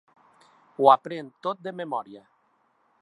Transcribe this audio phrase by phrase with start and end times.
[0.79, 2.25] Ho aprèn tot de memòria.